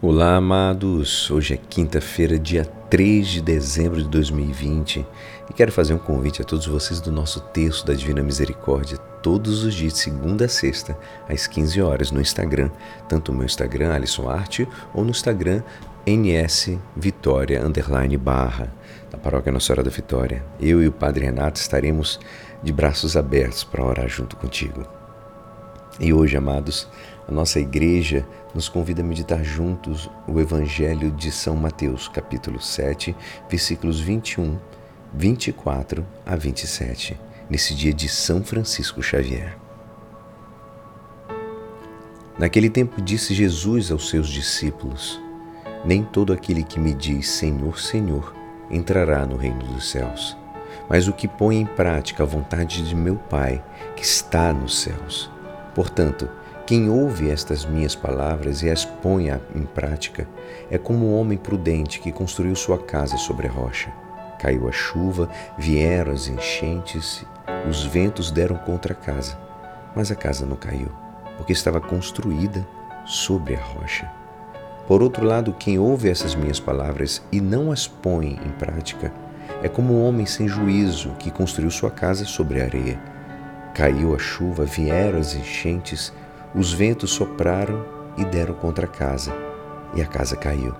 Olá, 0.00 0.36
amados. 0.36 1.28
Hoje 1.28 1.54
é 1.54 1.56
quinta-feira, 1.56 2.38
dia 2.38 2.64
3 2.64 3.26
de 3.26 3.42
dezembro 3.42 4.00
de 4.00 4.08
2020 4.08 5.04
e 5.50 5.52
quero 5.52 5.72
fazer 5.72 5.92
um 5.92 5.98
convite 5.98 6.40
a 6.40 6.44
todos 6.44 6.68
vocês 6.68 7.00
do 7.00 7.10
nosso 7.10 7.40
texto 7.40 7.84
da 7.84 7.94
Divina 7.94 8.22
Misericórdia, 8.22 8.96
todos 8.96 9.64
os 9.64 9.74
dias, 9.74 9.94
segunda 9.94 10.44
a 10.44 10.48
sexta, 10.48 10.96
às 11.28 11.48
15 11.48 11.82
horas, 11.82 12.12
no 12.12 12.20
Instagram, 12.20 12.70
tanto 13.08 13.32
no 13.32 13.38
meu 13.38 13.46
Instagram, 13.46 13.92
Alisson 13.92 14.30
Arte, 14.30 14.68
ou 14.94 15.02
no 15.02 15.10
Instagram, 15.10 15.64
NS 16.06 16.78
Vitória 16.94 17.66
underline 17.66 18.16
barra, 18.16 18.72
da 19.10 19.18
Paróquia 19.18 19.50
Nossa 19.50 19.66
Senhora 19.66 19.82
da 19.82 19.90
Vitória. 19.90 20.44
Eu 20.60 20.80
e 20.80 20.86
o 20.86 20.92
Padre 20.92 21.24
Renato 21.24 21.58
estaremos 21.58 22.20
de 22.62 22.72
braços 22.72 23.16
abertos 23.16 23.64
para 23.64 23.84
orar 23.84 24.08
junto 24.08 24.36
contigo. 24.36 24.86
E 25.98 26.12
hoje, 26.12 26.36
amados, 26.36 26.86
a 27.28 27.32
nossa 27.32 27.60
igreja 27.60 28.26
nos 28.54 28.70
convida 28.70 29.02
a 29.02 29.04
meditar 29.04 29.44
juntos 29.44 30.10
o 30.26 30.40
Evangelho 30.40 31.10
de 31.10 31.30
São 31.30 31.54
Mateus, 31.54 32.08
capítulo 32.08 32.58
7, 32.58 33.14
versículos 33.50 34.00
21, 34.00 34.58
24 35.12 36.06
a 36.24 36.34
27, 36.34 37.20
nesse 37.50 37.74
dia 37.74 37.92
de 37.92 38.08
São 38.08 38.42
Francisco 38.42 39.02
Xavier. 39.02 39.58
Naquele 42.38 42.70
tempo 42.70 43.02
disse 43.02 43.34
Jesus 43.34 43.90
aos 43.90 44.08
seus 44.08 44.28
discípulos: 44.28 45.20
Nem 45.84 46.02
todo 46.02 46.32
aquele 46.32 46.62
que 46.62 46.80
me 46.80 46.94
diz 46.94 47.28
Senhor, 47.28 47.78
Senhor 47.78 48.34
entrará 48.70 49.26
no 49.26 49.36
reino 49.36 49.62
dos 49.64 49.90
céus, 49.90 50.34
mas 50.88 51.06
o 51.08 51.12
que 51.12 51.28
põe 51.28 51.58
em 51.60 51.66
prática 51.66 52.22
a 52.22 52.26
vontade 52.26 52.88
de 52.88 52.96
meu 52.96 53.16
Pai 53.16 53.62
que 53.94 54.02
está 54.02 54.50
nos 54.50 54.80
céus. 54.80 55.30
Portanto, 55.74 56.28
quem 56.68 56.90
ouve 56.90 57.30
estas 57.30 57.64
minhas 57.64 57.94
palavras 57.94 58.62
e 58.62 58.68
as 58.68 58.84
põe 58.84 59.30
em 59.30 59.62
prática 59.62 60.28
é 60.70 60.76
como 60.76 61.06
um 61.06 61.18
homem 61.18 61.38
prudente 61.38 61.98
que 61.98 62.12
construiu 62.12 62.54
sua 62.54 62.76
casa 62.76 63.16
sobre 63.16 63.46
a 63.46 63.50
rocha. 63.50 63.90
Caiu 64.38 64.68
a 64.68 64.70
chuva, 64.70 65.30
vieram 65.56 66.12
as 66.12 66.28
enchentes, 66.28 67.24
os 67.66 67.84
ventos 67.84 68.30
deram 68.30 68.58
contra 68.58 68.92
a 68.92 68.94
casa, 68.94 69.38
mas 69.96 70.10
a 70.10 70.14
casa 70.14 70.44
não 70.44 70.56
caiu, 70.56 70.90
porque 71.38 71.54
estava 71.54 71.80
construída 71.80 72.68
sobre 73.06 73.56
a 73.56 73.60
rocha. 73.62 74.06
Por 74.86 75.02
outro 75.02 75.24
lado, 75.24 75.54
quem 75.54 75.78
ouve 75.78 76.10
essas 76.10 76.34
minhas 76.34 76.60
palavras 76.60 77.22
e 77.32 77.40
não 77.40 77.72
as 77.72 77.88
põe 77.88 78.38
em 78.44 78.50
prática 78.58 79.10
é 79.62 79.70
como 79.70 79.94
um 79.94 80.06
homem 80.06 80.26
sem 80.26 80.46
juízo 80.46 81.12
que 81.18 81.30
construiu 81.30 81.70
sua 81.70 81.90
casa 81.90 82.26
sobre 82.26 82.60
a 82.60 82.64
areia. 82.64 83.00
Caiu 83.72 84.14
a 84.14 84.18
chuva, 84.18 84.66
vieram 84.66 85.18
as 85.18 85.34
enchentes, 85.34 86.12
os 86.54 86.72
ventos 86.72 87.10
sopraram 87.10 87.84
e 88.16 88.24
deram 88.24 88.54
contra 88.54 88.86
a 88.86 88.88
casa, 88.88 89.32
e 89.94 90.02
a 90.02 90.06
casa 90.06 90.36
caiu, 90.36 90.74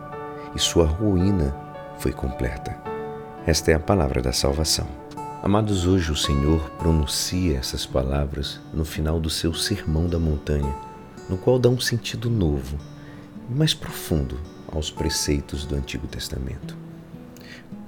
e 0.55 0.59
sua 0.59 0.85
ruína 0.85 1.55
foi 1.99 2.13
completa. 2.13 2.77
Esta 3.47 3.71
é 3.71 3.75
a 3.75 3.81
palavra 3.81 4.21
da 4.21 4.33
salvação. 4.33 4.87
Amados, 5.43 5.87
hoje 5.87 6.11
o 6.11 6.17
Senhor 6.17 6.61
pronuncia 6.79 7.57
essas 7.57 7.87
palavras 7.87 8.61
no 8.73 8.85
final 8.85 9.21
do 9.21 9.31
seu 9.31 9.55
Sermão 9.55 10.07
da 10.07 10.19
Montanha, 10.19 10.75
no 11.29 11.39
qual 11.39 11.59
dá 11.59 11.69
um 11.69 11.81
sentido 11.81 12.29
novo 12.29 12.77
e 13.49 13.55
mais 13.55 13.73
profundo 13.73 14.39
aos 14.73 14.91
preceitos 14.91 15.65
do 15.65 15.77
Antigo 15.77 16.07
Testamento. 16.07 16.77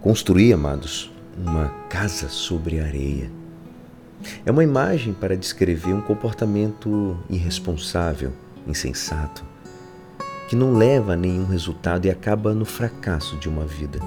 Construir, 0.00 0.52
amados, 0.52 1.12
uma 1.36 1.68
casa 1.88 2.28
sobre 2.28 2.80
areia 2.80 3.30
é 4.44 4.50
uma 4.50 4.64
imagem 4.64 5.12
para 5.12 5.36
descrever 5.36 5.92
um 5.92 6.00
comportamento 6.00 7.16
irresponsável, 7.28 8.32
insensato, 8.66 9.44
que 10.48 10.56
não 10.56 10.74
leva 10.74 11.12
a 11.12 11.16
nenhum 11.16 11.46
resultado 11.46 12.06
e 12.06 12.10
acaba 12.10 12.54
no 12.54 12.64
fracasso 12.64 13.36
de 13.36 13.48
uma 13.48 13.64
vida, 13.64 14.00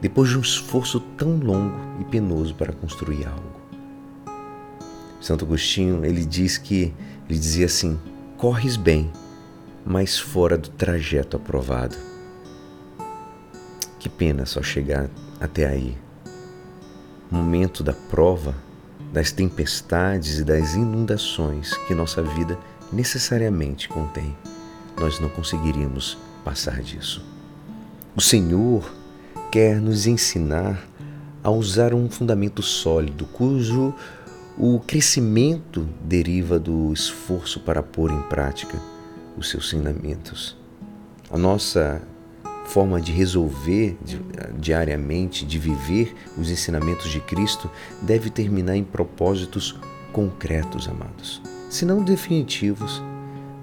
depois 0.00 0.30
de 0.30 0.38
um 0.38 0.40
esforço 0.40 1.00
tão 1.00 1.36
longo 1.36 1.76
e 2.00 2.04
penoso 2.04 2.54
para 2.54 2.72
construir 2.72 3.26
algo. 3.26 3.54
Santo 5.20 5.44
Agostinho, 5.44 6.04
ele 6.04 6.24
diz 6.24 6.58
que 6.58 6.92
ele 7.28 7.38
dizia 7.38 7.66
assim: 7.66 7.98
"Corres 8.36 8.76
bem, 8.76 9.10
mas 9.84 10.18
fora 10.18 10.58
do 10.58 10.68
trajeto 10.68 11.36
aprovado". 11.36 11.96
Que 13.98 14.08
pena 14.08 14.44
só 14.44 14.62
chegar 14.62 15.08
até 15.40 15.66
aí. 15.66 15.96
O 17.32 17.36
momento 17.36 17.82
da 17.82 17.94
prova 17.94 18.54
das 19.14 19.30
tempestades 19.30 20.40
e 20.40 20.44
das 20.44 20.74
inundações 20.74 21.72
que 21.86 21.94
nossa 21.94 22.20
vida 22.20 22.58
necessariamente 22.92 23.88
contém. 23.88 24.36
Nós 25.00 25.20
não 25.20 25.28
conseguiríamos 25.28 26.18
passar 26.44 26.82
disso. 26.82 27.24
O 28.16 28.20
Senhor 28.20 28.92
quer 29.52 29.80
nos 29.80 30.08
ensinar 30.08 30.84
a 31.44 31.50
usar 31.50 31.94
um 31.94 32.10
fundamento 32.10 32.60
sólido, 32.60 33.24
cujo 33.26 33.94
o 34.58 34.80
crescimento 34.80 35.88
deriva 36.02 36.58
do 36.58 36.92
esforço 36.92 37.60
para 37.60 37.84
pôr 37.84 38.10
em 38.10 38.22
prática 38.22 38.80
os 39.36 39.48
seus 39.48 39.66
ensinamentos. 39.66 40.56
A 41.30 41.38
nossa 41.38 42.02
forma 42.64 43.00
de 43.00 43.12
resolver 43.12 43.96
diariamente, 44.58 45.44
de 45.44 45.58
viver 45.58 46.14
os 46.36 46.50
ensinamentos 46.50 47.10
de 47.10 47.20
Cristo, 47.20 47.70
deve 48.02 48.30
terminar 48.30 48.76
em 48.76 48.84
propósitos 48.84 49.78
concretos, 50.12 50.88
amados, 50.88 51.42
se 51.68 51.84
não 51.84 52.02
definitivos, 52.02 53.02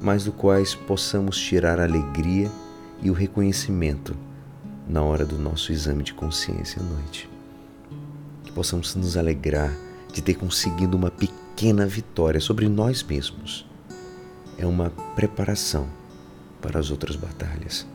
mas 0.01 0.23
do 0.23 0.31
quais 0.31 0.75
possamos 0.75 1.37
tirar 1.37 1.79
a 1.79 1.83
alegria 1.83 2.49
e 3.01 3.09
o 3.09 3.13
reconhecimento 3.13 4.15
na 4.87 5.01
hora 5.01 5.25
do 5.25 5.37
nosso 5.37 5.71
exame 5.71 6.03
de 6.03 6.13
consciência 6.13 6.81
à 6.81 6.83
noite. 6.83 7.29
Que 8.43 8.51
possamos 8.51 8.95
nos 8.95 9.15
alegrar 9.15 9.73
de 10.11 10.21
ter 10.21 10.33
conseguido 10.33 10.97
uma 10.97 11.09
pequena 11.09 11.85
vitória 11.85 12.39
sobre 12.39 12.67
nós 12.67 13.01
mesmos. 13.01 13.65
É 14.57 14.65
uma 14.65 14.89
preparação 15.15 15.87
para 16.61 16.79
as 16.79 16.91
outras 16.91 17.15
batalhas 17.15 17.87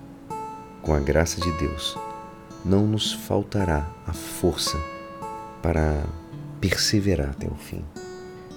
com 0.82 0.94
a 0.94 1.00
graça 1.00 1.40
de 1.40 1.50
Deus, 1.52 1.96
não 2.64 2.86
nos 2.86 3.12
faltará 3.12 3.86
a 4.06 4.12
força 4.12 4.78
para 5.62 6.04
perseverar 6.60 7.30
até 7.30 7.46
o 7.46 7.54
fim. 7.54 7.84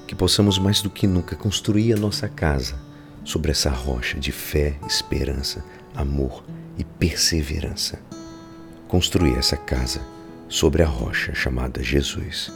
Que 0.08 0.16
possamos 0.16 0.58
mais 0.58 0.82
do 0.82 0.90
que 0.90 1.06
nunca 1.06 1.36
construir 1.36 1.94
a 1.94 1.98
nossa 1.98 2.28
casa 2.28 2.80
sobre 3.24 3.52
essa 3.52 3.70
rocha 3.70 4.20
de 4.20 4.32
fé, 4.32 4.76
esperança, 4.88 5.64
amor 5.96 6.44
e 6.78 6.84
perseverança. 6.84 8.00
Construir 8.88 9.38
essa 9.38 9.56
casa 9.56 10.02
sobre 10.48 10.82
a 10.82 10.88
rocha 10.88 11.36
chamada 11.36 11.84
Jesus. 11.84 12.52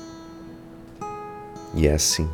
E 1.75 1.87
é 1.87 1.93
assim, 1.93 2.27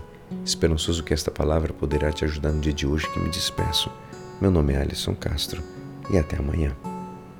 esperançoso 0.46 1.04
que 1.04 1.14
esta 1.14 1.30
palavra 1.30 1.74
poderá 1.74 2.12
te 2.12 2.24
ajudar 2.24 2.52
no 2.52 2.62
dia 2.62 2.74
de 2.74 2.88
hoje 2.88 3.10
que 3.10 3.20
me 3.20 3.30
despeço. 3.30 3.92
Meu 4.40 4.52
nome 4.52 4.74
é 4.74 4.82
Alisson 4.82 5.16
Castro 5.16 5.62
e 6.10 6.18
até 6.18 6.38
amanhã. 6.38 6.74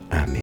Amén. 0.10 0.30